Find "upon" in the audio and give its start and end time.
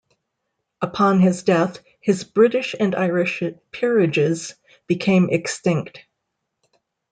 0.81-1.19